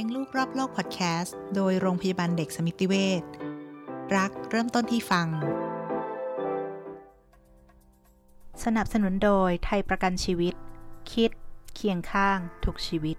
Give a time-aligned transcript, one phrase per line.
[0.00, 3.22] ลี้ยงลูกรอบโลกพอดแคสต์โดยโรงพยาบาลเด็กสมิติเวช
[4.16, 5.26] รักเริ่มต้นที่ฟัง
[8.64, 10.54] สนับสนุนโดยไทยประกันชีวิต
[11.12, 11.30] คิด
[11.74, 13.16] เคียงข้าง ทุกชีวิต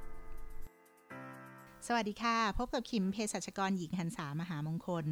[1.88, 5.06] สวัสดีค่ะ พบกับคิมเภสัชกรหญิงหันสามหามงคล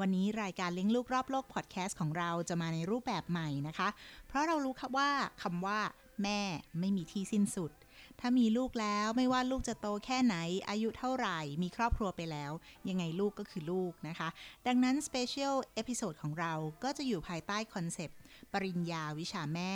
[0.00, 3.88] วันนี้รายการเลี้ยงลูกรอบโลกพอดแคสต์ของเราจะมาในรูปแบบใหม่นะคะ
[4.26, 5.10] เพราะเรารู้ครับว่า
[5.42, 5.78] คำว่า
[6.22, 6.40] แม่
[6.78, 7.72] ไม่มีที่สิ้นสุด
[8.20, 10.36] ถ้ามีลูกแล้วไม่ว่าลูกจะโตแค่ไหน
[10.68, 12.52] อายุเท่าไหร่ มีครอบครัวไปแล้ว
[12.88, 14.28] ยังไงลูกก็คือลูกนะคะ
[14.66, 16.52] ดังนั้น special episode ของเรา
[16.84, 18.18] ก็จะอยู่ภายใต้ concept
[18.52, 19.72] ปริญญาวิชาแม่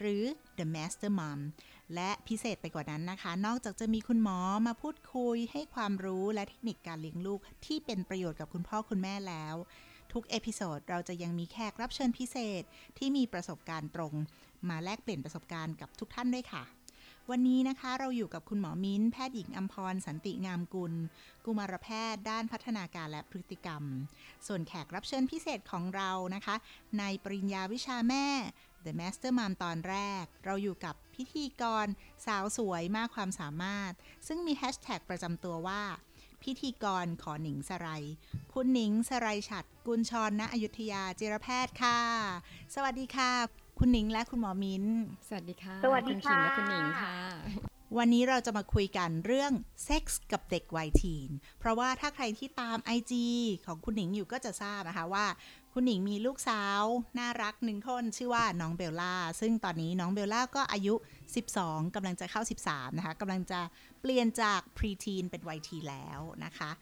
[0.00, 0.22] หรือ
[0.58, 1.40] The Master Mom
[1.94, 9.54] และพิเศษไปกว่านั้นนะคะ นอกจากจะมีคุณหมอมาพูดคุยให้ความรู้และเทคนิคการเลี้ยงลูกที่เป็นประโยชน์กับคุณพ่อคุณแม่แล้ว
[10.12, 12.62] ทุก episode เราจะยังมีแขกรับเชิญพิเศษ
[12.98, 14.14] ที่มีประสบการณ์ตรง
[14.68, 16.62] มาแลกเปลี่ยนประสบการณ์กับทุกท่านด้วยค่ะ
[17.30, 20.94] วันนี้นะคะเราอยู่กับคุณหมอมิ้น แพทย์หญิงอัมพร สันติงามกุล
[21.44, 23.82] กุมารแพทย์ด้านพัฒนาการและพฤติกรรม
[24.46, 26.56] ส่วนแขกรับเชิญพิเศษของเรานะคะ
[26.98, 28.26] ในปริญญาวิชาแม่
[28.84, 31.86] The Master Mom ตอนแรก เราอยู่กับพิธีกร
[32.26, 33.92] สาวสวยมากความสามารถ
[34.26, 35.82] ซึ่งมีแฮชแท็กประจำตัวว่า
[36.42, 37.88] พิธีกรขอหนิงสไร
[38.52, 42.00] คุณหนิง ศรัยฉัตร กุญชรณอยุธยาจีระแพทย์ค่ะ
[42.74, 44.84] สวัสดีค่ะ คุณหนิงและคุณหมอมิ้น
[45.28, 47.14] สวัสดีค่ะ สวัสดีค่ะขิมและคุณหนิงค่ะ
[47.98, 49.52] วันนี้เราจะมาคุยกันเรื่อง
[49.84, 53.12] เซ็กส์กับเด็กวัย teen เพราะว่าถ้าใครที่ตาม IG
[53.66, 55.26] ของคุณหนิงอยู่ก็จะทราบนะคะว่า
[55.72, 56.82] คุณหนิงมีลูกสาว
[57.18, 60.94] น่ารักหนึ่งคนชื่อว่าน้องเบลล่า ซึ่งตอนนี้น้องเบลล่าก็อายุ
[61.44, 63.60] 12กำลังจะเข้า 13 นะคะกำลังจะ
[64.00, 66.72] เปลี่ยนจากพรีทีนเป็นวัยทีแล้วนะคะ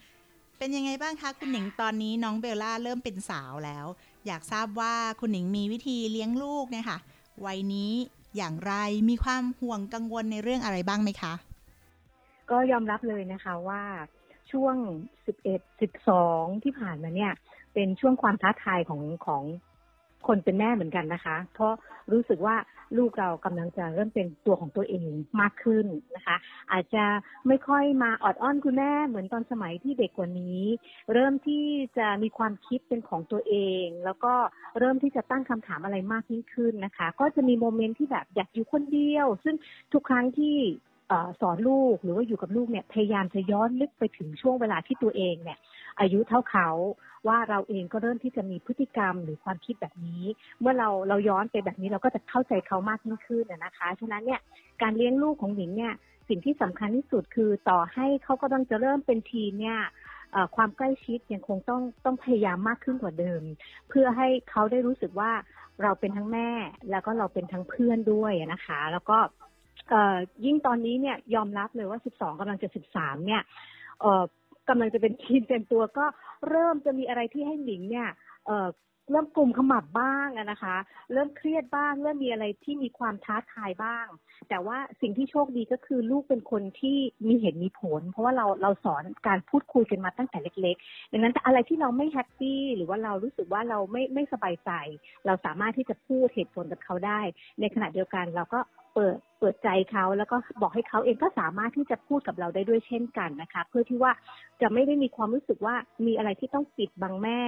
[0.58, 3.86] เป็นยังไงบ้างคะคุณหนิงตอนนี้น้องเบลล่าเริ่มเป็นสาวแล้ว
[4.28, 6.98] อยากทราบว่าคุณหนิงมีวิธีเลี้ยงลูกเนี่ยค่ะ
[7.46, 7.92] วัยนี้
[8.36, 8.74] อย่างไร
[9.08, 11.34] มีความห่วงกังวลในเรื่องอะไรบ้างไหมคะ
[12.50, 13.82] ก็ยอมรับเลยนะคะว่า
[14.52, 14.76] ช่วง
[15.46, 15.80] 11
[16.10, 17.32] 12 ที่ผ่านมาเนี่ย
[17.74, 19.42] เป็นช่วงความท้าทายของของ
[20.26, 21.74] คนเป็นแม่เหมือนกันนะคะ เพราะ
[22.12, 22.56] รู้สึกว่า
[22.98, 25.02] ลูกเรากำลังจะเริ่มเป็นตัวของตัวเอง
[25.40, 25.86] มากขึ้น
[26.16, 26.36] นะคะ
[26.72, 27.04] อาจจะ
[27.48, 30.62] ไม่ค่อยมาออดอ้อนคุณแม่เหมือนตอนสมัยที่เด็กกว่านี้
[31.12, 31.64] เริ่มที่
[31.98, 34.34] จะมีความคิดเป็นของตัวเอง แล้วก็
[34.78, 39.56] เริ่มที่จะตั้งคำถามอะไรมากยิ่งขึ้นนะคะ ก็จะมีโมเมนต์ที่แบบอยากอยู่คนเดียว ซึ่ง
[39.92, 40.56] ทุกครั้งที่
[41.40, 45.58] สอนลูกหรือว่าอยู่กับลูกเนี่ยพยายามจะย้อนลึกไปถึงช่วงเวลาที่ตัวเองเนี่ย
[46.00, 46.68] อายุเท่าเขา
[47.28, 50.24] ว่าเราเองก็เริ่มที่จะมีพฤติกรรมหรือความคิดแบบนี้
[50.60, 54.40] เมื่อเราเราย้อนไปแบบนี้เราก็จะเข้าใจเขามากยิ่งขึ้นนะคะฉะนั้นเนี่ย
[54.82, 55.94] การเลี้ยงลูกของหนิงเนี่ย
[56.28, 59.78] สิ่งที่สำคัญที่สุดคือต่อให้เขากำลังจะเริ่มเป็นทีเนี่ย
[60.56, 63.42] ความใกล้ชิดยังคงต้องต้องพยายามมากขึ้นกว่าเดิม
[63.88, 65.32] เพื่อให้เขาได้รู้สึกว่า
[65.82, 66.50] เราเป็นทั้งแม่
[66.90, 69.18] แล้วก็เราเป็นทั้งเพื่อนด้วยนะคะ แล้วก็
[70.44, 73.42] ยิ่งตอนนี้เนี่ยยอมรับเลยว่า 12กำลังจะ 13 เนี่ย
[74.00, 74.24] เอ่อ
[74.68, 76.06] กำลังจะเป็นทีมเต็มตัวก็
[76.48, 78.08] เริ่มจะมีอะไรที่ให้หนิงเนี่ย
[78.46, 80.76] เเริ่มกลุ่มขมับบ้างนะคะ
[81.12, 84.06] เริ่มเครียดบ้าง เริ่มมีอะไรที่มีความท้าทายบ้าง
[84.48, 94.70] แต่ว่าสิ่งที่โชคดีก็คือลูกเป็นคนที่มีเหตุมีผล เพราะว่าเราเราสอนการพูดคุยกันมาตั้งแต่เล็กๆ ดังนั้นอะไรที่เราไม่ happy หรือว่าเรารู้สึกว่าเราไม่ไม่สบายใจ
[95.26, 97.20] เราสามารถที่จะพูดเหตุผลกับเขาได้
[97.60, 98.60] ในขณะเดียวกันเราก็
[98.98, 104.12] เปิดเปิดใจเขาแล้วก็บอกให้เขาเองก็สามารถที่จะพูดกับเราได้ด้วยเช่นกันนะคะ เพื่อที่ว่า
[104.60, 105.74] จะไม่ได้มีความรู้สึกว่า
[106.06, 107.40] มีอะไรที่ต้องปิดบังแม่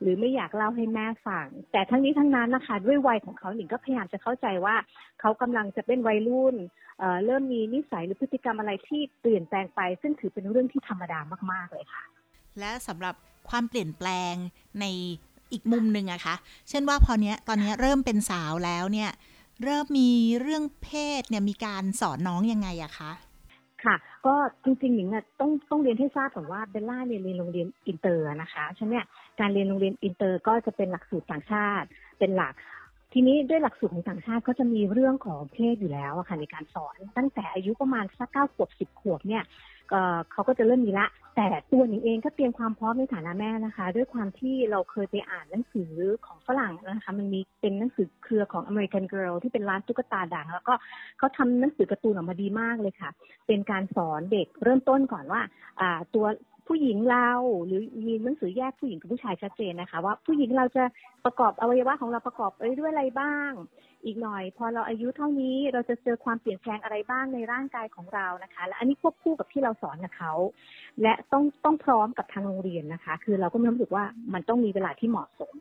[0.00, 4.76] หรือไม่อยากเล่าให้แม่ฟังแต่ทั้งนี้ทั้งนั้นนะคะ ด้วยวัยของเขาหนิงก็พยายามจะเข้าใจว่า
[5.20, 6.54] เขากำลังจะเป็นวัยรุ่น
[6.98, 11.18] เเริ่มมีนิสัยหรือพฤติกรรมอะไรที่เปลี่ยนแปลงไป ซึ่งถือเป็นเรื่องที่ธรรมดา
[11.52, 12.04] มาก ๆเลยค่ะ
[12.58, 13.14] และสำหรับ
[13.48, 14.34] ความเปลี่ยนแปลง
[14.80, 14.86] ใน
[15.52, 16.34] อีกมุมหนึ่งอะคะ
[16.68, 19.10] เช่นว่าพอเนี้ยตอนเนี้ยเริ่มเป็นสาวแล้วเนี่ย
[19.62, 20.88] เริ่มมีเรื่องเพ
[21.20, 23.12] ศเนี่ยมีการสอนน้องยังไงอะคะ
[23.84, 23.96] ค่ะ
[24.26, 24.34] ก็
[24.64, 29.04] จริงๆหนิงอะต้องต้องเรียนให้ทราบก่อนว่าเบลล่าเนี่ยเรียนโรงเรียนอินเตอร์นะคะฉะนั้นเนี่ย
[29.40, 31.86] การเรียนโรงเรียนอินเตอร์ก็จะเป็นหลักสูตรต่างชาติ
[32.18, 32.54] เป็นหลัก
[33.12, 39.42] ทีนี้ด้วยหลักสูตรของต่างชาติก็จะมีเรื่องของเพศอยู่แล้วอะค่ะในการสอน ตั้งแต่อายุประมาณสักเก้าขวบสิบขวบเนี่ย
[40.32, 41.06] เขาก็จะเริ่มมีละ
[41.36, 45.92] แต่ตัวหนิงเองก็เตรียมความพร้อมในฐานะแม่นะคะ ด้วยความที่เราเคยไปอ่านหนังสือ
[46.26, 50.74] ของฝรั่งนะคะ มันมีเป็นหนังสือเครือของ American Girl ที่เป็นร้านตุ๊กตาดัง แล้วก็
[51.18, 53.10] เขาทำหนังสือการ์ตูนออกมาดีมากเลยค่ะ
[53.46, 55.40] เป็นการสอนเด็กเริ่มต้นก่อนว่า
[55.80, 56.26] อ่าตัว
[56.66, 57.30] ผู้หญิงเรา
[57.66, 60.84] หรือมีหนังสือแยกผู้หญิงกับผู้ชายชัดเจนนะคะ ว่าผู้หญิงเราจะ
[61.24, 63.52] ประกอบอวัยวะของเราประกอบไปด้วยอะไรบ้าง
[64.06, 70.32] อีกหน่อย พอเราอายุเท่านี้เราจะเจอความเปลี่ยนแปลงอะไรบ้างในร่างกายของเรานะคะ และอันนี้ควบคู่กับที่เราสอนกับเขา
[71.02, 74.04] และต้องต้องพร้อมกับทางโรงเรียนนะคะ คือเราก็มีความรู้สึกว่า
[74.34, 75.54] มันต้องมีเวลาที่เหมาะสม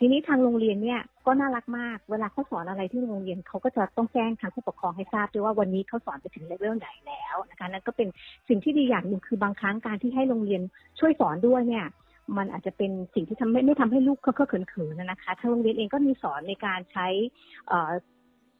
[0.00, 8.08] ทีนี้ทางโรงเรียนเนี่ยก็น่ารักมาก เวลาเขาสอนอะไรที่โรงเรียนเขาก็จะต้องแจ้งทางผู้ปกครองให้ทราบด้วยว่าวันนี้เขาสอนไปถึงเลเวลไหนแล้วนะคะนั่นก็เป็น
[8.48, 10.62] สิ่งที่ดีอย่างหนึ่งคือบางครั้งการที่ให้โรงเรียน
[10.98, 11.86] ช่วยสอนด้วยเนี่ย
[12.36, 17.06] มันอาจจะเป็นสิ่งที่ทำไม่ไม่ทำให้ลูกเขาเขินๆนนะคะทางโรงเรียนเองก็มีสอนในการใช้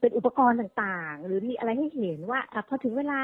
[0.01, 3.21] เป็นอุปกรณ์ต่างๆ หรือมีอะไรให้เห็นว่าอพอถึงเวลา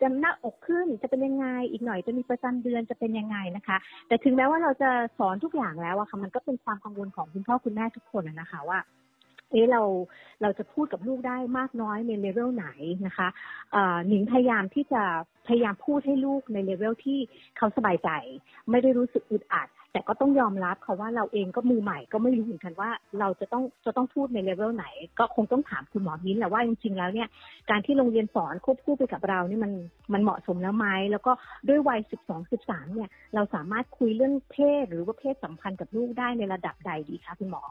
[0.00, 3.76] จะหน้าอกขึ้นจะเป็นยังไง อีกหน่อยจะมีประจำเดือนจะเป็นยังไงนะคะ
[4.08, 8.78] แต่ถึงแม้ว่าเราจะสอนทุกอย่างแล้วอะค่ะมันก็เป็นความกังวลของคุณพ่อคุณแม่ทุกคนนะคะว่า
[9.50, 9.82] เอ๊ะเรา
[10.42, 12.68] เราจะพูดกับลูกได้มากน้อยในเลเวลไหน
[13.06, 13.28] นะคะ
[14.08, 15.02] หนิงพยายามที่จะ
[15.46, 17.18] พยายามพูดให้ลูกในเลเวลที่
[17.56, 18.10] เขาสบายใจ
[18.70, 22.90] ไม่ได้รู้สึกอึดอัด แต่ก็ต้องยอมรับเขาว่าเราเองก็มือใหม่ก็ไม่รู้เหมือนกันว่า
[23.20, 24.86] เราจะต้องจะต้องพูดในเลเวลไหน
[25.18, 27.28] ก็คงต้องถามคุณหมอมิ้นแหละว่าจริงๆแล้วเนี่ย
[27.70, 29.72] การที่โรงเรียนสอนควบคู่ไปกับเรานี่มัน
[30.12, 31.32] มันเหมาะสมแล้วไหมแล้วก็
[31.68, 37.64] ด้วยวัยสิบสองสิบสามเนี่ย เราสามารถคุยเรื่องเพศหรือว่าเพศสัมพันธ์กับลูกได้ในระดับใดดีคะคุณหมอ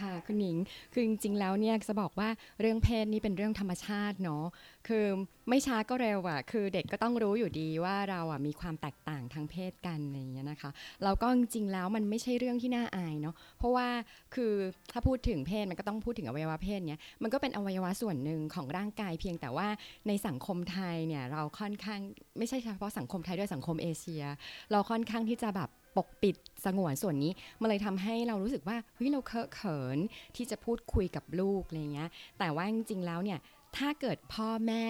[0.00, 0.56] ค่ะคุณหญิง
[0.92, 2.28] คือจริงๆแล้วเนี่ยจะบอกว่า
[2.60, 4.44] เรื่องเพศนี่เป็นเรื่องธรรมชาติเนาะ
[4.88, 5.04] คือ
[5.48, 10.70] ไม่ช้าก็เร็วอะคือเด็กก็ต้องรู้อยู่ดีว่าเราอะมีความแตกต่างทางเพศกันอะไรอย่างเงี้ยนะคะ
[11.04, 13.88] เราก็จริงๆแล้วมันไม่ใช่เรื่องที่น่าอายเนาะเพราะว่า
[14.34, 14.52] คือ
[14.92, 19.68] ถ้าพูดถึงเพศมันก็ต้องพูดถึงอวัยวะเพศเนี้ยมันก็เป็นอวัยวะส่วนหนึ่งของร่างกายเพียงแต่ว่า
[20.08, 22.00] ในสังคมไทยเนี่ยเราค่อนข้าง
[22.38, 24.24] ไม่ใช่เฉพาะสังคมไทยด้วยสังคมเอเชีย
[24.72, 29.98] เราค่อนข้างที่จะแบบ ปกปิดสงวนส่วนนี้มันเลยทำให้เรารู้สึกว่าเฮ้ยเราเคอะเขิน
[30.36, 33.38] ที่จะพูดคุยกับลูกอะไรเงี้ยแต่ว่าจริงๆแล้วเนี่ย
[33.76, 34.86] ถ้าเกิดพ่อแม่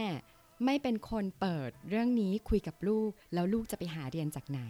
[0.64, 4.62] ไม่เป็นคนเปิดเรื่องนี้คุยกับลูก แล้วลูกจะไปหาเรียนจากไหน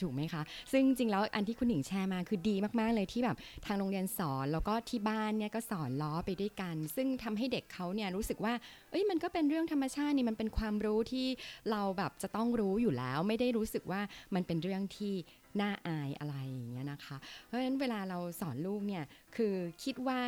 [0.00, 0.42] ถูกไหมคะ
[0.72, 3.36] ซึ่งจริงแล้วอันที่คุณหญิงแชร์มาคือดีมากๆเลยที่แบบ
[3.66, 8.54] ทางโรงเรียนสอนแล้วก็ที่บ้านเนี่ยก็สอนล้อไปด้วยกัน ซึ่งทำให้เด็กเขาเนี่ยรู้สึกว่า
[8.90, 11.26] เอ้ยมันก็เป็นเรื่องธรรมชาตินี่มันเป็นความรู้ที่
[11.70, 14.00] เราแบบจะต้องรู้อยู่แล้ว ไม่ได้รู้สึกว่า
[14.34, 15.14] มันเป็นเรื่องที่
[15.60, 19.04] น่าอายอะไรอย่างเงี้ยนะคะ เพราะฉะนั้นเวลาเราสอนลูกเนี่ย
[19.36, 19.54] คือ
[19.84, 20.18] คิดว่า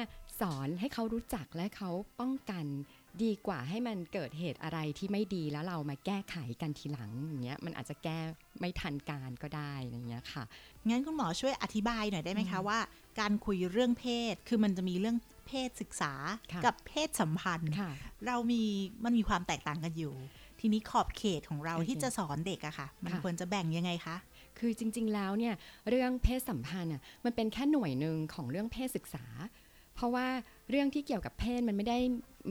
[0.40, 1.90] สอนให้เขารู้จักและเขา
[2.20, 2.66] ป้องกัน
[3.24, 8.18] ดีกว่าให้มันเกิดเหตุอะไรที่ไม่ดีแล้วเรามาแก้ไขกันทีหลังอย่างเงี้ยมันอาจจะแก้
[8.60, 10.44] ไม่ทันการก็ได้อย่างเงี้ยค่ะ
[10.88, 12.78] งั้นคุณหมอช่วยอธิบายหน่อยได้ไหมคะว่า
[13.20, 15.16] การคุยเรื่องเพศคือมันจะมีเรื่อง
[15.46, 16.12] เพศศึกษา
[16.64, 17.72] กับเพศสัมพันธ์
[18.26, 18.62] เรามี
[19.04, 20.14] มันมีความแตกต่างกันอยู่
[20.60, 24.16] ทีนี้ขอบเขตของเราที่จะสอนเด็กอะค่ะ มันควรจะแบ่งยังไงคะ
[24.58, 25.54] คือจริง ๆ แล้วเนี่ย
[25.88, 29.24] เรื่องเพศสัมพันธ์อะมันเป็นแค่หน่วยหนึ่งของเรื่องเพศศึกษา
[29.94, 30.26] เพราะว่า
[30.70, 31.98] เรื่องที่เกี่ยวกับเพศมันไม่ได้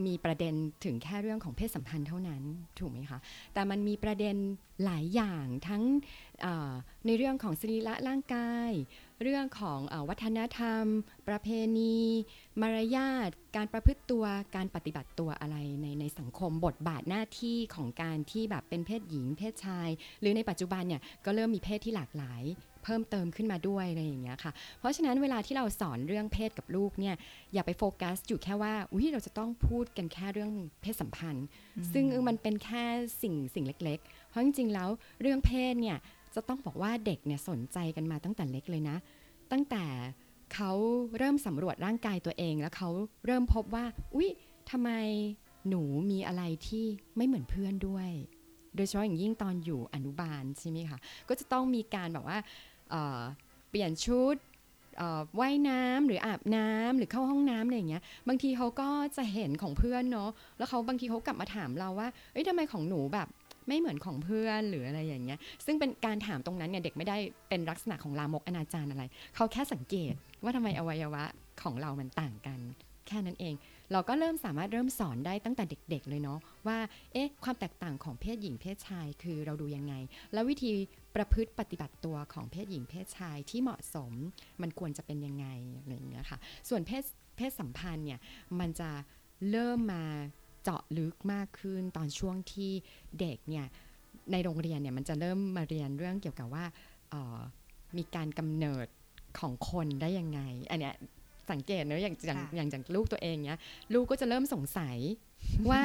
[0.06, 0.54] มีประเด็น
[0.84, 2.42] ถึงแค่เรื่องของเพศสัมพันธ์เท่านั้น
[2.78, 3.18] ถูกไหมคะ
[3.54, 4.36] แต่มันมีประเด็น
[4.84, 5.82] หลายอย่างทั้ง
[7.06, 8.70] ในเรื่องของสรีระร่างกาย
[9.22, 10.84] เรื่องของอวัฒนธรรม
[11.28, 11.48] ประเพ
[11.78, 11.98] ณี
[12.60, 14.24] มารยาทการประพฤติตัว
[14.56, 19.88] การปฏิบัติตัวอะไรในในสังคมบทบาทหน้าที่ของการที่แบบเป็นเพศหญิงเพศชาย
[20.20, 22.42] หรือในปัจจุบันเนี่ยก็เริ่มมีเพศที่หลากหลาย
[22.84, 27.14] เพิ่มเติมขึ้นมาด้วยอะไรอย่างเงี้ยค่ะ เพราะฉะนั้นเวลาที่เราสอนเรื่องเพศกับลูกเนี่ย
[27.52, 30.52] อย่าไปโฟกัสอยู่แค่ว่าอุ้ยเราจะต้องพูดกันแค่เรื่อง
[30.82, 31.46] เพศสัมพันธ์
[31.92, 32.84] ซึ่งมันเป็นแค่
[33.22, 34.88] สิ่งสิ่งเล็ก ๆ เพราะจริงๆแล้ว
[35.20, 35.98] เรื่องเพศเนี่ย
[36.34, 38.96] จะต้องบอกว่าเด็กเนี่ยสนใจกันมาตั้งแต่เล็กเลยนะ
[39.52, 39.84] ตั้งแต่
[40.54, 40.72] เขา
[41.18, 42.90] เริ่มสำรวจร่างกายตัวเอง แล้วเขา
[43.26, 43.84] เริ่มพบว่า
[44.14, 44.30] อุ้ย
[44.70, 44.90] ทำไม
[45.68, 46.84] หนูมีอะไรที่
[47.16, 48.10] ไม่เหมือนเพื่อนด้วย
[48.76, 50.98] โดยเฉพาะอย่างยิ่งตอนอยู่อนุบาลใช่ไหมคะ
[51.28, 52.38] ก็จะต้องมีการแบบว่า
[53.70, 54.36] เปลี่ยนชุด
[55.40, 63.28] ว่ายน้ำหรืออาบน้ำหรือเข้าห้องน้ำอะไรอย่างเงี้ย บางทีเขาก็จะเห็นของเพื่อนเนาะแล้วเขาบางทีเขากลับมาถามเราว่าเอ้ยทำไมของหนูแบบ
[63.68, 67.16] ไม่เหมือนของเพื่อนหรืออะไรอย่างเงี้ย ซึ่งเป็นการถามตรงนั้นเนี่ยเด็กไม่ได้
[67.48, 69.02] เป็นลักษณะของลามกอนาจารอะไร
[69.34, 71.24] เขาแค่สังเกตว่าทำไมอวัยวะ
[71.62, 72.58] ของเรามันต่างกัน
[73.06, 73.54] แค่นั้นเอง
[73.92, 76.78] เราก็เริ่มสามารถเริ่มสอนได้ตั้งแต่เด็กๆเลยเนาะว่า
[77.12, 79.94] เอ๊ะความแตกต่างของเพศหญิงเพศชายคือเราดูยังไง
[80.32, 80.72] แล้ววิธี
[81.16, 84.12] ประพฤติปฏิบัติตัวของเพศหญิงเพศชายที่เหมาะสม
[84.62, 85.46] มันควรจะเป็นยังไง
[85.80, 86.38] อะไรอย่างเงี้ยค่ะ
[86.68, 87.04] ส่วนเพศ
[87.36, 88.20] เพศสัมพันธ์เนี่ย
[88.60, 88.90] มันจะ
[89.50, 90.04] เริ่มมา
[90.62, 92.70] เจาะลึกมากขึ้นตอนช่วงที่
[93.20, 93.66] เด็กเนี่ย
[94.32, 96.64] ในโรงเรียนเนี่ยมันจะเริ่มมาเรียนเรื่องเกี่ยวกับว่า
[97.96, 98.86] มีการกำเนิด
[99.38, 100.94] ของคนได้ยังไง อันเนี้ย
[101.50, 103.60] สังเกตเนอะอย่างอย่างอย่างจากลูกตัวเองเนี้ย
[103.94, 104.96] ลูกก็จะเริ่มสงสัย
[105.70, 105.82] ว่า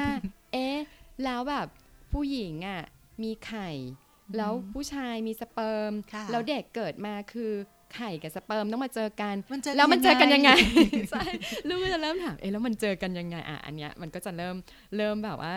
[0.52, 0.76] เอ๊ะ
[1.24, 1.66] แล้วแบบ
[2.12, 2.82] ผู้หญิงอะ
[3.22, 3.70] มีไข่
[4.36, 5.92] แล้วผู้ชายมีสเปิร์ม
[6.30, 7.52] แล้วเด็กเกิดมาคือ
[7.94, 9.34] ไข่กับสเปิร์มต้องมาเจอกัน
[9.76, 10.50] แล้วมันเจอกันยังไง
[11.10, 11.24] ใช่
[11.68, 14.56] ลูกก็จะเริ่มถาม เอ๊ะแล้วมันเจอกันยังไงอะอันเนี้ยมันก็จะเริ่ม
[14.96, 15.54] เริ่มแบบว่า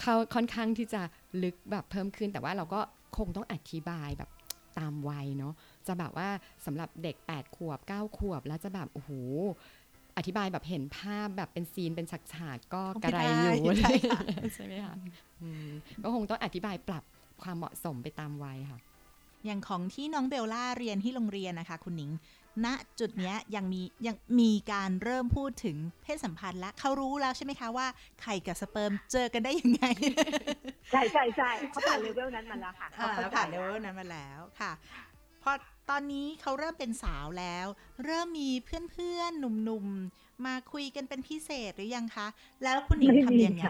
[0.00, 1.02] เขาค่อนข้างที่จะ
[1.42, 2.80] ลึกแบบเพิ่มขึ้นแต่ว่าเราก็
[3.16, 4.30] คงต้องอธิบายแบบ
[4.78, 5.54] ตามวัยเนาะ
[5.88, 6.28] จะแบบว่า
[6.66, 9.10] สำหรับเด็ก 8 ขวบ 9 ขวบ แล้วจะแบบโอ้โห
[10.16, 14.20] อธิบายแบบเห็นภาพแบบเป็นซีนเป็นฉากๆก็คงกไม่ระไรได้อยู่ใช่ค่ะ
[14.54, 14.94] ใช่ไหมคะ
[15.42, 15.68] อืม
[16.02, 17.04] ก็คงต้องอธิบายปรับ
[17.42, 18.80] ความเหมาะสมไปตามวัยค่ะ
[19.44, 22.10] อย่างของที่น้องเบลล่าเรียนที่โรงเรียนนะคะ คุณหนิง
[22.64, 22.66] ณ
[23.00, 27.86] จุดเนี้ยยังมียังมีการเริ่มพูดถึงเพศสัมพันธ์แล้วเขารู้แล้วใช่ไหมคะว่า
[28.22, 29.84] ไข่กับสเปิร์มเจอกันได้ยังไง
[30.92, 34.72] ใช่ใช่ใช่เขาผ่านเลเวลนั้นมาแล้วค่ะอ่าเขาแล้วเข้าใจผ่านเลเวลนั้นมาแล้วค่ะ
[35.42, 35.52] พอ
[35.90, 37.66] ตอนนี้เขาเริ่มเป็นสาวแล้ว
[38.04, 42.26] เริ่มมีเพื่อนๆ หนุ่มๆ มาคุยกันเป็นพิเศษหรือยังคะ
[42.62, 43.62] แล้วคุณหนิงทำยังไง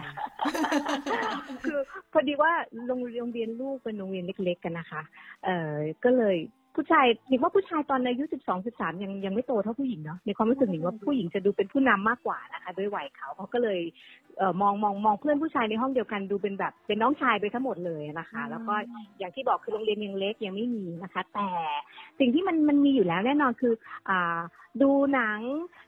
[1.63, 1.79] คือ
[2.11, 2.51] พอดีว่า
[2.85, 5.01] โรงโรงเรียนลูกเป็นโรงเรียนเล็ก ๆ กันนะคะ
[5.45, 6.37] เอ่อก็เลย
[6.77, 13.79] ผู้ชายหนิงว่าผู้ชายตอนอายุสิบสองสิบสามยังยังไม่โตเท่าผู้หญิงเนาะในความรู้สึกหนิงว่าผู้หญิงจะดูเป็นผู้นำมากกว่านะคะด้วยวัยเขาเขาก็เลย
[14.37, 18.73] เอ่อมองมองมองเพื่อนผู้ชายในห้องเดียวกันดูเป็นแบบเป็นน้องชายไปทั้งหมดเลยนะคะ แล้วก็
[19.19, 21.47] อย่างที่บอกคือโรงเรียนยังเล็กยังไม่มีนะคะ แต่
[22.19, 23.73] สิ่งที่มันมันมีอยู่แล้วแน่นอนคือ
[24.09, 24.39] อ่า
[24.81, 25.39] ดูหนัง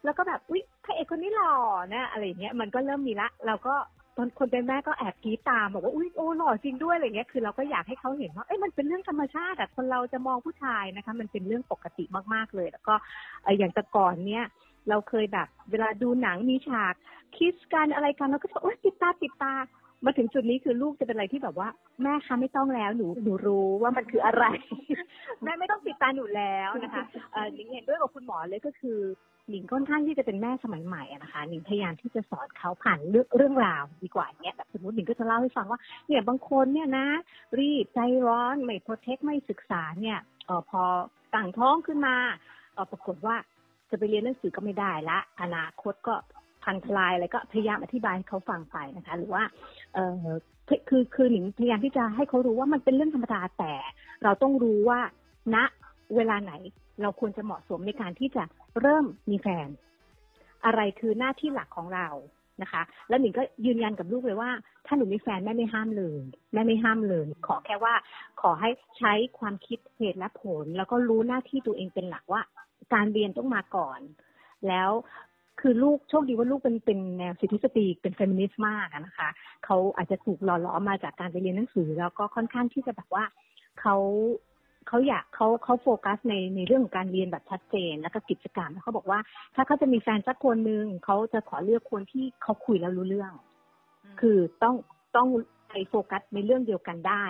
[0.03, 1.53] แล้วก็แบบอุ๊ยพระเอกคนนี้หล่อ
[1.93, 3.75] นะอะไรอย่างเงี้ยมันก็เริ่มมีละ เราก็
[4.21, 12.93] ตอนคนเป็นแม่ก็แอบกรีดตามบอกว่าอุ้ยโอ้หล่อจริงด้วยอะไรเงี้ยคือเราก็อยากให้เขาเห็นว่าเอ้ยมันเป็นเรื่องธรรมชาติอะคนเราจะมองผู้ชายนะคะ มันเป็นเรื่องปกติมากๆเลย แล้วก็
[13.57, 14.43] อย่างแต่ก่อนเนี้ย
[14.89, 16.93] เราเคยแบบ เวลาดูหนังมีฉาก
[17.35, 19.53] คิสกันอะไรกันเราก็จะโอ๊ยติดตาติดตา
[20.05, 21.69] มาถึงจุดนี้คือลูกจะเป็นอะไรที่แบบว่า
[22.03, 24.45] แม่คะไม่ต้องแล้วหนูหนูรู้ว่ามันคืออะไร
[25.43, 28.99] แม่ไม่ต้องปิดตาหนูแล้วนะคะเอ่อหนิงเห็นด้วยกับคุณหมอเลยก็คือ
[29.49, 37.07] หนิงค่อนข้างที่จะเป็นแม่สมัยใหม่นะคะหนิงพยายามที่จะสอนเขาผ่านเรื่องเรื่องราวดีกว่าอย่างเงี้ยแบบสมมติหนิงก็จะเล่าให้ฟังว่าเนี่ยบางคนเนี่ยนะ
[37.59, 40.83] รีบใจร้อนไม่โปรเทคไม่ศึกษาเนี่ยออพอ
[41.35, 42.15] ต่างท้องขึ้นมา
[42.73, 43.35] เออปรากฏว่า
[43.89, 46.15] จะไปเรียนหนังสือก็ไม่ได้ละ อนาคตก็
[46.63, 49.43] พังทลายอะไรก็พยายามอธิบายให้เขาฟังไปนะคะ หรือว่า
[49.93, 50.25] เออ
[50.67, 53.73] คือคือคือหนิงพยายามที่จะให้เขารู้ว่ามันเป็นเรื่องธรรมดาแต่
[54.23, 54.99] เราต้องรู้ว่า
[55.55, 55.57] ณ
[56.15, 56.53] เวลาไหน
[57.01, 58.43] เราควรจะเหมาะสมในการที่จะ
[58.81, 59.67] เริ่มมีแฟน
[60.65, 62.07] อะไรคือหน้าที่หลักของเรา
[62.61, 64.49] นะคะ แล้วหนิงก็ยืนยันกับลูกเลยว่า
[64.85, 66.19] ถ้าหนูมีแฟนแม่ไม่ห้ามเลย
[66.53, 67.93] แม่ไม่ห้ามเลย ขอแค่ว่า
[68.41, 72.41] ขอให้ใช้ความคิดเหตุและผล แล้วก็รู้หน้าที่ตัวเองเป็นหลักว่า
[72.93, 73.99] การเรียนต้องมาก่อน
[74.67, 74.89] แล้ว
[75.61, 79.29] คือลูกโชคดีว่าลูกเป็นเป็นแนวสิทธิสตรีเป็นเฟมินิสต์มากนะคะ
[79.65, 83.23] เขาอาจจะถูกหล่อหลอมมาจากการไปเรียนหนังสือ แล้วก็ค่อนข้างที่จะแบบว่า
[83.81, 83.95] เขา
[84.89, 89.19] เขาอยากเขาเขาโฟกัสในในเรื่องของการเรียนแบบชัดเจน แล้วก็กิจกรรมแล้วเขาบอกว่า
[89.55, 93.31] ถ้าเขาจะมีแฟนสักคนหนึ่งเขาจะขอเลือกคนที่เขาคุยแล้วรู้เรื่อง
[94.21, 94.75] คือต้อง
[95.15, 95.27] ต้อง
[95.69, 97.25] ไปโฟกัสในเรื่องเดียวกันได้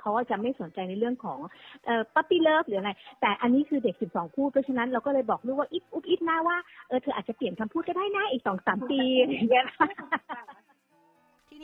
[0.00, 1.38] เขาก็จะไม่สนใจในเรื่องของ
[1.84, 6.56] เอ่อ puppy love หรืออะไร แต่อันนี้คือเด็ก12พูดเพราะฉะนั้นเราก็เลยบอกลูกว่าอิฟอุ๊บอิฟนะว่า
[6.88, 9.84] เออเธออาจจะเปลี่ยนคำพูดก็ได้นะอีกสองสามปีอย่างเงี้ยที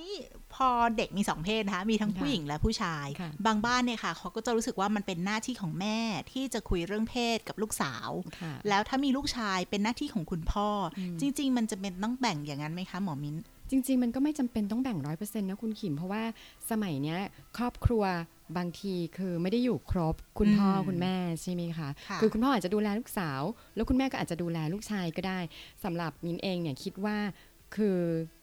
[0.00, 0.14] นี้
[0.54, 5.98] พอเด็กมีสองเพศนะคะ มีทั้งค่ะผู้หญิงและผู้ชายค่ะบางบ้านเนี่ยค่ะเขาก็จะรู้สึกว่ามันเป็นหน้าที่ของแม่
[6.32, 8.08] ที่จะคุยเรื่องเพศกับลูกสาว
[8.40, 13.36] ค่ะแล้วถ้ามีลูกชายเป็นหน้าที่ของคุณพ่ออมจริง ๆ มันจะเป็นต้องแบ่งอย่างนั้นไหมคะหมอมิ้น
[13.70, 16.22] จริง ๆ มันก็ไม่จำเป็นต้องแบ่งร้อยเปอร์เซ็นต์นะคุณขิม เพราะว่า
[16.70, 17.18] สมัยเนี้ย
[17.56, 18.04] ครอบครัว
[18.56, 23.42] บางทีคือไม่ได้อยู่ครบคุณพ่ออืมคุณแม่ใช่ไหมคะค่ะคือคุณพ่ออาจจะดูแลลูกสาว
[23.74, 25.38] แล้วคุณแม่ก็อาจจะดูแลลูกชายก็ได้
[25.84, 27.16] สำหรับมิ้นเองเนี่ยคิดว่า
[27.76, 27.98] คือ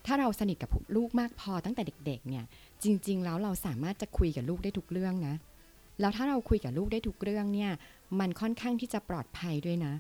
[0.06, 2.46] ถ้าเราสนิทกับลูกมากพอตั้งแต่เด็ก ๆ เนี่ย
[2.84, 5.36] จริง ๆ แล้วเราสามารถจะคุยกับลูกได้ทุกเรื่องนะ
[6.00, 7.72] แล้วถ้าเราคุยกับลูกได้ทุกเรื่องเนี่ย
[8.20, 9.94] มันค่อนข้างที่จะปลอดภัยด้วยนะ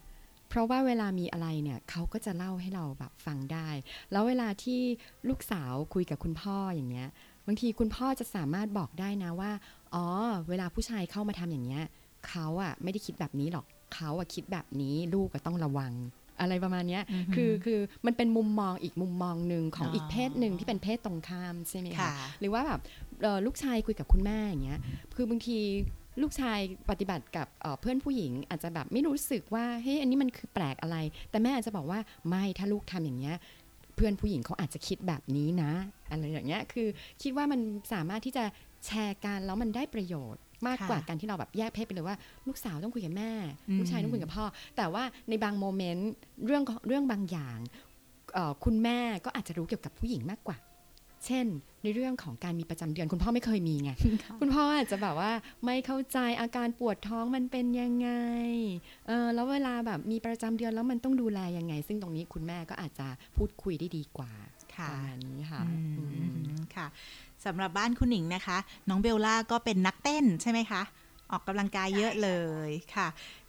[0.49, 3.69] เพราะว่าเวลามีอะไรเนี่ยเขาก็จะเล่าให้เราแบบฟังได้
[4.11, 4.79] แล้วเวลาที่
[5.29, 7.09] ลูกสาวคุยกับคุณพ่ออย่างเงี้ย
[7.47, 9.51] บางทีคุณพ่อจะสามารถบอกได้นะว่า
[9.93, 10.05] อ๋อ
[10.49, 11.83] เวลาผู้ชายเข้ามาทำอย่างเงี้ย
[12.27, 15.91] เขาอะไม่ได้คิดแบบนี้หรอกเขาอะคิดแบบนี้ลูกก็ต้องระวัง
[16.39, 22.79] อะไรประมาณเนี้ยอือหือคือคือมันเป็นมุมมองอีกมุมมองหนึ่งของอ๋ออีอีกเพศหนึ่งที่เป็นเพศตรงข้ามใช่ไหมคะค่ะหรือว่าแบบ
[23.21, 24.79] เอ่อลูกชายคุยกับคุณแม่อย่างเงี้ย
[25.15, 25.59] คือบางที
[26.21, 26.59] ลูกชาย
[26.89, 30.97] ปฏิบัติกับเอ่อเพื่อนผู้หญิง อาจจะแบบไม่รู้สึกว่าเฮ้ยอันนี้มันคือแปลกอะไร
[31.29, 33.35] แต่แม่อาจจะบอกว่าไม่ถ้าลูกทำอย่างเงี้ย
[33.95, 35.71] เพื่อนผู้หญิงเขาอาจจะคิดแบบนี้นะ
[36.09, 36.87] อะไรอย่างเงี้ยคือ
[37.21, 37.59] คิดว่ามัน
[37.93, 38.43] สามารถที่จะ
[38.85, 42.15] แชร์กันแล้วมันได้ประโยชน์ มากค่ะกว่าการที่เราแบบแยกเพศไปเลยว่า
[42.47, 43.31] ลูกสาวต้องคุยกับแม่
[43.69, 44.45] อืมลูกชายต้องคุยกับพ่อ
[44.77, 46.09] แต่ว่าในบางโมเมนต์
[46.45, 47.57] เรื่องของเรื่องบางอย่าง
[48.33, 50.57] เอ่อคุณแม่ก็อาจจะรู้เกี่ยวกับผู้หญิงมากกว่า
[51.25, 51.45] เช่น
[51.83, 53.91] ในเรื่องของการมีประจำเดือนคุณพ่อไม่เคยมีไง
[54.41, 55.31] คุณพ่ออาจจะแบบว่า
[55.65, 58.09] ไม่เข้าใจอาการปวดท้องมันเป็นยังไง
[59.07, 64.31] เออแล้วเวลาแบบมีประจำเดือนแล้วมันต้องดูแลยังไง ซึ่งตรงนี้คุณแม่ก็อาจจะพูดคุยได้ดีกว่า
[64.75, 66.25] ค่ะประมาณนี้ค่ะอืมอื
[66.57, 66.87] มค่ะ
[67.45, 68.57] สำหรับบ้านคุณหนิงนะคะ
[68.89, 70.81] น้องเบลล่าก็เป็นนักเต้นใช่ไหมคะ
[71.31, 72.29] ออกกำลังกายเยอะเล
[72.67, 73.07] ยค่ะ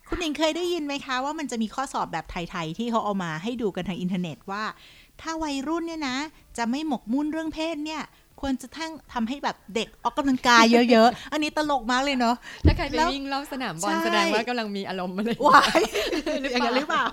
[0.08, 4.62] คุณหนิงเคยได้ยินไหมคะว่ามันจะมีข้อสอบแบบไทย ๆ ที่เขาเอามาให้ดูกันทางอินเทอร์เน็ตว่า
[5.22, 6.16] ถ้าวัยรุ่นเนี่ยนะ
[6.58, 8.02] จะไม่หมกมุ่นเรื่องเพศเนี่ย
[8.40, 12.36] ควรจะทั้งทำให้แบบเด็กออกกำลังกายเยอะๆ อันนี้ตลกมากเลยเนาะ
[12.66, 15.80] ถ้าใครไปแล้ววิ่งรอบสนามบอลใช่แสดงว่ากำลังมีอารมณ์อะไรวาย
[16.52, 17.04] อย่างนั้นหรือเปล่า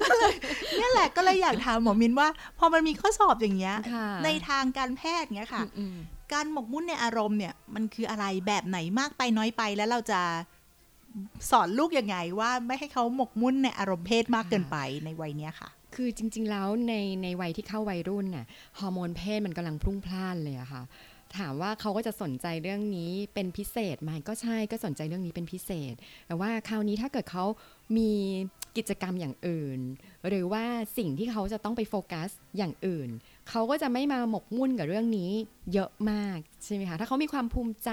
[0.00, 0.32] ก็เลย
[0.78, 5.96] เนี่ยแหละก็เลยอยากถามหมอมินว่า พอมันมีข้อสอบอย่างเงี้ยค่ะในทางการแพทย์เงี้ยค่ะอืม
[6.32, 10.20] การหมกมุ่นในอารมณ์เนี่ย มันคืออะไรแบบไหนมากไปน้อยไปแล้วเราจะ
[11.50, 18.46] สอนลูกยังไงว่าไม่ให้เขาหมกมุ่นในอารมณ์เพศมากเกินไปในวัยเนี้ยค่ะ คือจริง ๆ แล้วในในวัยที่เข้าวัยรุ่นน่ะ
[18.78, 20.82] ฮอร์โมนเพศมันกำลังพรุ่งพล่านเลยอะค่ะ
[21.36, 25.94] ถามว่าเขาก็จะสนใจเรื่องนี้เป็นพิเศษไหมก็ใช่ก็สนใจเรื่องนี้เป็นพิเศษ
[26.26, 27.44] แต่ว่าคราวนี้ถ้าเกิดเขา
[27.96, 28.12] มี
[28.76, 29.80] กิจกรรมอย่างอื่น
[30.28, 30.64] หรือว่า
[30.98, 33.08] สิ่งที่เขาจะต้องไปโฟกัสอย่างอื่น
[33.50, 35.30] เขาก็จะไม่มาหมกมุ่นกับเรื่องนี้
[35.72, 37.90] เยอะมากใช่ไหมคะถ้าเขามีความภูมิใจ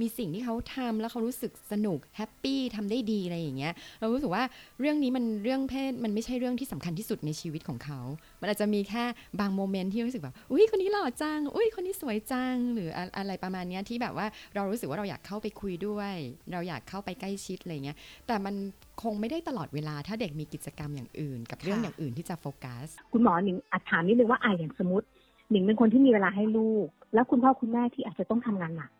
[0.00, 4.42] มีสิ่งที่เขาทำแล้วเขารู้สึกสนุกแฮปปี้ทำได้ดีอะไรอย่างเงี้ยเรารู้สึกว่า
[4.80, 8.00] เรื่องนี้มันเรื่องเพศมันไม่ใช่เรื่องที่สำคัญที่สุดในชีวิตของเขา
[8.40, 9.04] มันอาจจะมีแค่
[9.40, 16.14] บางโมเมนต์ที่รู้สึกแบบอุ้ยคนนี้หล่อจังอุ้ยคนนี้สวยจังหรืออะไรประมาณเนี้ยที่แบบว่าเรารู้สึกว่าเราอยากเข้าไปคุยด้วย
[16.52, 17.96] เราอยากเข้าไปใกล้ชิดอะไรเงี้ย
[18.26, 18.54] แต่มัน
[19.02, 25.06] คงไม่ได้ตลอดเวลาถ้าเด็กมีกิจกรรมอย่างอื่น กับเรื่องอย่างอื่นที่จะโฟกัส คุณหมอหนิงอาจถามนิดนึงว่าอ่าอย่างสมมติ
[25.50, 28.90] หนิงเป็นคนที่มีเวลาให้ลูก แล้วคุณพ่อคุณแม่ที่อาจจะต้องทำงานหนัก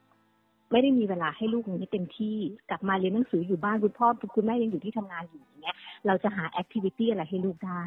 [0.73, 2.37] ไม่ได้มีเวลาให้ลูกอย่างนี้เต็มที่
[2.71, 5.76] กลับมาเรียนหนังสืออยู่บ้านคุณพ่อคุณแม่ยังอยู่ที่ทำงานอยู่อย่างเงี้ย
[6.07, 7.85] เราจะหาแอคทิวิตี้อะไรให้ลูกได้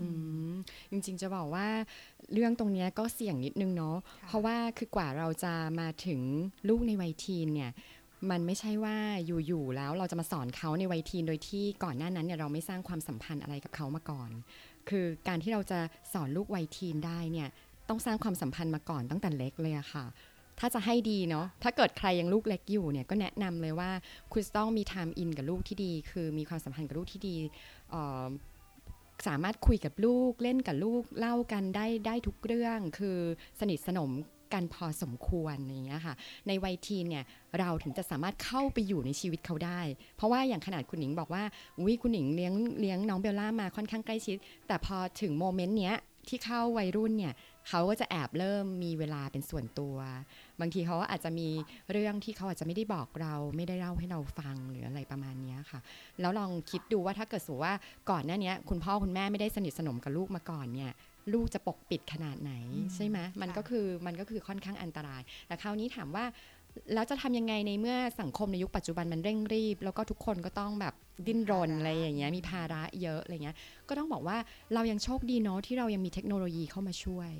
[0.00, 0.08] อื
[0.50, 0.54] ม
[0.90, 1.68] จริงๆจะบอกว่า
[2.32, 6.20] เรื่องตรงเนี้ยก็เสี่ยงนิดนึงเนาะค่ะเพราะว่าคือกว่าเราจะมาถึง
[6.68, 7.70] ลูกในวัยทีนเนี่ย
[8.30, 14.30] มันไม่ใช่ว่าอยู่ๆแล้วเราจะมาสอนเขาในวัยทีนโดยที่ก่อนหน้านั้นเนี่ยเราไม่สร้างความสัมพันธ์อะไรกับเขามาก่อน
[14.90, 15.80] คือการที่เราจะ
[16.12, 17.48] สอนลูกวัยทีนได้เนี่ย
[17.88, 20.04] ต้องสร้างความสัมพันธ์มาก่อนตั้งแต่เล็กเลยอะค่ะ
[20.58, 23.90] ถ้าจะให้ดีเนาะถ้าเกิดใครยังลูกเล็กอยู่เนี่ยก็แนะนำเลยว่า
[24.32, 27.36] คุณต้องมี time in กับลูกที่ดี คือมีความสัมพันธ์กับลูกที่ดี
[29.28, 33.18] สามารถคุยกับลูกเล่นกับลูกเล่ากันได้ได้ทุกเรื่อง คือ
[33.60, 34.10] สนิทสนม
[34.54, 36.14] กันพอสมควรอย่างเงี้ยค่ะ
[36.48, 37.24] ในวัยทีนเนี่ย
[37.58, 39.80] เราถึงจะสามารถเข้าไปอยู่ในชีวิตเขาได้
[40.16, 41.42] เพราะว่าอย่างขนาดคุณหนิงบอกว่า
[41.78, 44.36] อุ้ยคุณหนิงเลี้ยงเลี้ยงน้องเบลล่ามาค่อนข้างใกล้ชิด
[44.66, 45.96] แต่พอถึงโมเมนต์เนี้ย
[46.28, 47.34] ที่เข้าวัยรุ่นเนี่ย
[47.68, 49.96] เขาก็จะแอบเริ่มมีเวลาเป็นส่วนตัว
[50.60, 51.48] บางทีเขาอาจจะมี
[51.92, 55.80] เรื่องที่เขาอาจจะไม่ได้บอกเรา ไม่ได้เล่าให้เราฟังหรืออะไรประมาณเนี้ยค่ะ
[56.20, 57.74] แล้วลองคิดดูว่าถ้าเกิดสมมติว่า
[58.10, 60.90] ก่อนหน้าเนี้ยคุณพ่อคุณแม่ไม่ได้สนิทสนมกับลูกมาก่อนเนี่ย
[61.34, 66.24] ลูกจะปกปิดขนาดไหนอืมใช่ไหมมันค่ะก็คือมันก็คือค่อนข้างอันตราย แต่คราวนี้ถามว่า
[66.94, 70.94] แล้วจะทำยังไงในเมื่อสังคมในยุคปัจจุบันมันเร่งรีบ แล้วก็ทุกคนก็ต้องแบบ
[71.26, 73.56] ดิ้นรนอะไรอย่างเงี้ยมีภาระเยอะอะไรเงี้ย
[73.88, 74.36] ก็ต้องบอกว่า
[74.74, 77.30] เรายังโชคดีเนาะที่เรายังมีเทคโนโลยีเข้ามาช่วย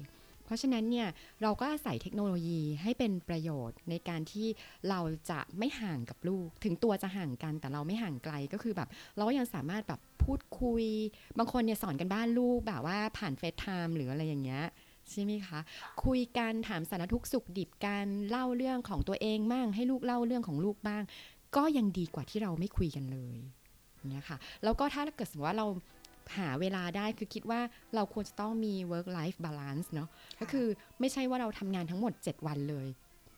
[0.49, 1.09] เพราะฉะนั้นเนี่ย
[1.43, 4.49] เราก็อาศัยเทคโนโลยีให้เป็นประโยชน์ในการที่
[4.89, 10.85] เราจะไม่ห่างกับลูก ถึงตัวจะห่างกันแต่เราไม่ห่างไกลก็คือแบบ เราก็ยังสามารถแบบพูดคุย
[11.39, 14.65] บางคนเนี่ยสอนการบ้านลูกแบบว่าผ่าน FaceTime หรืออะไรอย่างเงี้ย
[15.11, 15.61] ใช่ไหมคะ
[16.05, 21.03] คุยกันถามสารทุกขสุขดิบกันเล่าเรื่องของตัวเองบ้างให้ลูกเล่าเรื่องของลูกบ้าง
[21.57, 23.39] ก็ยังดีกว่าที่เราไม่คุยกันเลย
[24.11, 25.67] เงี้ยค่ะแล้วก็ถ้าเกิดสมมติว่าเรา
[26.37, 27.61] หาเวลาได้คือคิดว่า
[27.95, 30.09] เราควรจะต้องมี work life balance เนาะ
[30.41, 30.67] ก็คือ
[31.01, 32.89] ไม่ใช่ว่าเราทำงานทั้งหมด 7 วันเลย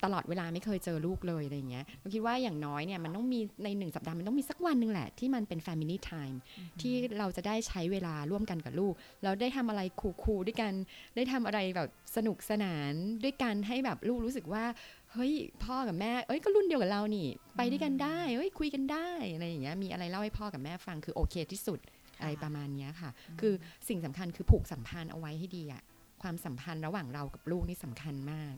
[0.05, 6.37] ตลอดเวลาไม่เคยเจอลูกเลยอะไรอย่างเงี้ยเราคิดว่าอย่างน้อยเนี่ยมันต้องมีในหนึ่งสัปดาห์มันต้องมีสักวันหนึ่งแหละ ที่มันเป็น family time
[6.81, 9.81] ที่เราจะได้ใช้เวลาร่วมกันกับลูก เราได้ทำอะไร
[10.23, 10.73] คูลๆด้วยกัน
[11.15, 14.63] ได้ทำอะไรแบบสนุกสนานด้วยกันให้แบบลูกรู้สึกว่า
[15.11, 17.27] เฮ้ยพ่อกับแม่ เอ้ยก็รุ่นเดียวกับเรานี่
[17.57, 23.53] ไปด้วยกันได้เอ้ยคุยกันได้อะไรอย่างเงี้ยมีอะไรเล่าให้พ่อกับแม่ฟังคือโอเคที่สุดค่ะ อะไรประมาณเนี้ยค่ะ คือ
[23.87, 25.83] สิ่งสำคัญคือผูกสัมพันธ์เอาไว้ให้ดีอะ
[26.21, 28.55] ความสัมพันธ์ระหว่างเรากับลูกนี่สำคัญมาก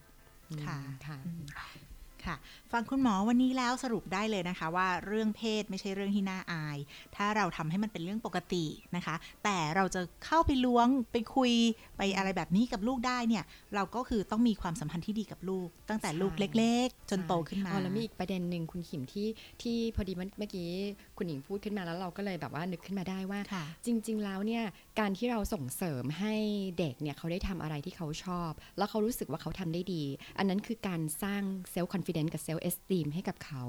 [0.49, 1.69] อืมค่ะ
[2.27, 6.77] ค่ะอืมค่ะ ฟังคุณหมอวันนี้แล้วสรุปได้เลยนะคะ ว่าเรื่องเพศไม่ใช่เรื่องที่น่าอาย
[7.15, 11.51] ถ้าเราทำให้มันเป็นเรื่องปกตินะคะ แต่เราจะเข้าไปล้วงไปคุย
[11.97, 13.43] ไปอะไรแบบนี้กับลูกได้เนี่ย
[13.75, 19.27] เราก็คือต้องมีความสัมพันธ์ที่ดีกับลูก ตั้งแต่ลูกใช่เล็ก ๆ จนโตขึ้นมาอ๋อแล้วมีอีกประเด็นหนึ่งคุณขิมที่
[19.61, 20.69] ที่พอดีเมื่อเมื่อกี้
[21.17, 24.63] คุณหญิงพูดขึ้นมาแล้วเราก็เลยแบบว่านึกขึ้นมาได้ว่าค่ะจริง ๆ แล้วเนี่ย
[24.99, 26.35] การที่เราส่งเสริมให้
[26.79, 30.03] เด็กเนี่ยเขาได้ทำอะไรที่เขาชอบ แล้วเขารู้สึกว่าเขาทำได้ดี
[30.37, 33.63] อันนั้นคือการสร้างเซลล์คอนฟ idence กับเซลล์เอสตีมให้กับเขา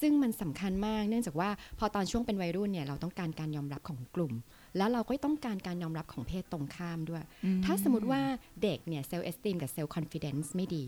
[0.00, 4.32] ซึ่งมันสำคัญมากเนื่องจากว่าพอตอนช่วงเป็นวัยรุ่นเนี่ยเราต้องการการยอมรับของกลุ่ม
[4.76, 7.24] แล้วเราก็ต้องการการยอมรับของเพศตรงข้ามด้วย
[7.64, 8.22] ถ้าสมมติว่า
[8.62, 10.84] เด็กเนี่ยเซลล์เอสตีมกับเซลล์คอนฟ idence ไม่ดี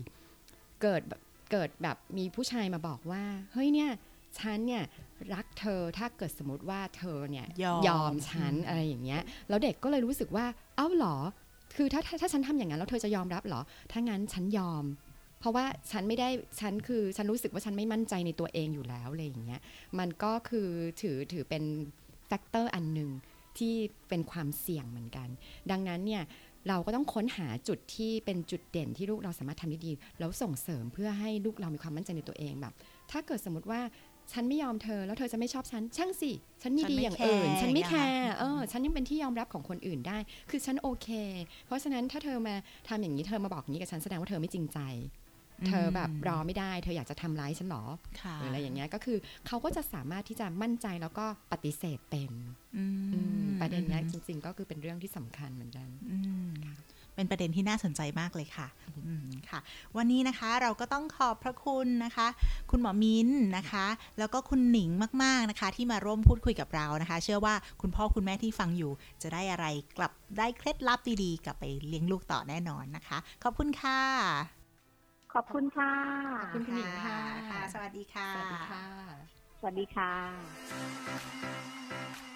[0.81, 3.89] เกิดแบบเกิดแบบมีผู้ชายมาบอกว่าเฮ้ยเนี่ย
[4.39, 4.83] ฉันเนี่ย
[5.33, 7.47] รักเธอถ้าเกิดสมมติว่าเธอเนี่ย
[7.87, 10.45] ยอมฉันอืมอะไรอย่างเงี้ยแล้วเด็กก็เลยรู้สึกว่า
[10.75, 11.15] เอ้าเหรอ
[11.75, 14.83] คือถ้าถ้าถ้าฉันทำอย่างนั้นแล้วเธอจะยอมรับเหรอ ถ้างั้นฉันยอม
[15.39, 19.61] เพราะว่าฉันไม่ได้ฉันคือฉันรู้สึกว่าฉันไม่มั่นใจในตัวเองอยู่แล้วอะไรอย่างเงี้ย
[19.99, 20.69] มันก็คือ
[21.01, 21.63] ถือถือเป็น
[22.27, 23.09] factor อันหนึ่ง
[23.57, 23.73] ที่
[24.09, 25.27] เป็นความเสี่ยงเหมือนกัน
[25.71, 26.23] ดังนั้นเนี่ย
[26.69, 32.73] เราก็ต้องค้นหาจุดที่เป็นจุดเด่นที่ลูกเราสามารถทำได้ดี แล้วส่งเสริมเพื่อให้ลูกเรามีความมั่นใจในตัวเองแบบ
[33.11, 33.81] ถ้าเกิดสมมติว่า
[34.33, 36.31] ฉันไม่ยอมเธอแล้วเธอจะไม่ชอบฉัน ช่างสิ
[36.63, 40.17] ฉันมีฉันดีไม่อย่างอื่นแคร์ฉันไม่อย่างแคเงี้ยร์เออฉันยังเป็นที่ยอมรับของคนอื่นได้
[40.49, 41.09] คือฉันโอเค
[41.65, 42.55] เพราะฉะนั้นถ้าเธอมา
[42.87, 44.79] ทำอย่างนี้เธอมาบอกอย่างนี้กับฉันแสดงว่าเธอไม่จริงใจ
[45.67, 47.83] เธอแบบรอไม่ได้ เธออยากจะทำร้ายฉันเหรอ
[48.21, 52.31] ค่ะหรืออะไรอย่างเงี้ยก็คือเขาก็จะสามารถที่จะมั่นใจแล้วก็ปฏิเสธเป็น
[52.77, 56.49] อืมอืมประเด็นเนี้ยจริง ๆ ก็คือเป็นเรื่องที่สำคัญเหมือนกันอืม
[57.17, 58.67] เป็นประเด็นที่น่าสนใจมากเลยค่ะ
[59.07, 59.59] อืมค่ะ
[59.97, 62.27] วันนี้นะคะเราก็ต้องขอบพระคุณนะคะ
[62.71, 63.85] คุณหมอมิ้นนะคะ
[64.19, 64.89] แล้วก็คุณหนิง
[65.23, 69.65] มากๆนะคะ ที่มาร่วมพูดคุยกับเรานะคะ เชื่อว่าคุณพ่อคุณแม่ที่ฟังอยู่ จะได้อะไร
[69.97, 73.99] กลับได้เคล็ดลับดีๆ กลับไปเลี้ยงลูกต่อแน่นอนนะคะ ขอบคุณค่ะ
[75.33, 75.93] ขอบคุณค่ะ
[76.41, 78.85] ขอบคุณคุณหนิงค่ะค่ะ สวัสดีค่ะ สวัสดีค่ะ
[79.59, 82.26] สวัสดีค่ะ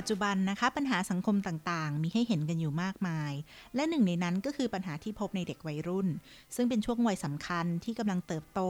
[0.00, 3.32] ปัจจุบันนะคะปัญหาสังคมต่างๆ มีให้เห็นกันอยู่มากมาย
[3.74, 6.08] และหนึ่งในนั้นก็คือปัญหาที่พบในเด็กวัยรุ่น
[6.56, 8.60] ซึ่งเป็นช่วงวัยสำคัญที่กำลังเติบโต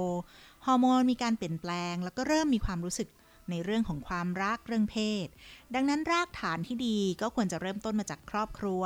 [0.67, 3.09] ฮอร์โมนมีการเปลี่ยนแปลง แล้วก็เริ่มมีความรู้สึก
[3.51, 5.27] ในเรื่องของความรักเรื่องเพศ
[5.75, 8.83] ดังนั้นรากฐานที่ดีก็ควรจะเริ่มต้นมาจากครอบครัว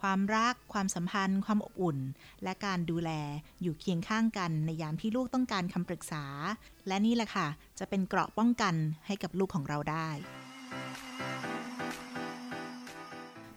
[0.00, 1.98] ความรัก ความสัมพันธ์ ความอบอุ่น
[2.42, 3.10] และการดูแล
[3.62, 6.24] อยู่เคียงข้างกันในยามที่ลูกต้องการคำปรึกษา
[6.88, 7.46] และนี่แหละค่ะ
[7.78, 8.74] จะเป็นเกราะป้องกัน
[9.06, 10.08] ให้กับลูกของเราได้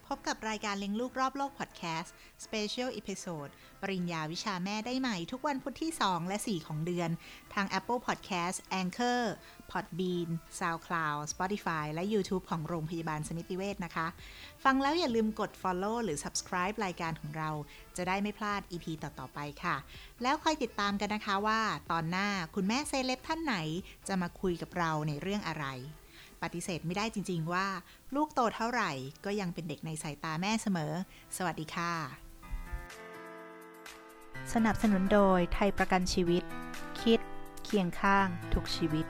[0.08, 2.14] พบกับรายการเลี้ยงลูกรอบโลกพอดแคสต์
[2.46, 7.10] Special Episode ปริญญาวิชาแม่ได้ใหม่ทุกวันพุธที่ 2 และ 4 ของเดือน
[7.54, 9.22] ทาง Apple Podcast Anchor
[9.72, 14.08] Podbean SoundCloud Spotify และ YouTube ของโรงพยาบาลสมิติเวชนะคะ
[14.64, 17.50] ฟังแล้วอย่าลืมกด follow หรือ subscribe รายการของเรา
[17.98, 19.76] จะได้ไม่พลาด EP ต่อ ๆ ไปค่ะ
[20.22, 23.56] แล้วคอยติดตามกันนะคะว่า ตอนหน้าคุณแม่เซเลบท่านไหน
[24.08, 25.68] จะมาคุยกับเราในเรื่องอะไร
[26.44, 27.68] ปฏิเสธไม่ได้จริง ๆ ว่า
[28.16, 28.92] ลูกโตเท่าไหร่
[29.26, 30.92] ก็ยังเป็นเด็กในสายตาแม่เสมอ
[31.38, 31.94] สวัสดีค่ะ
[34.54, 36.44] สนับสนุนโดยไทยประกันชีวิต
[37.02, 37.20] คิด
[37.64, 39.06] เคียงข้างทุกชีวิต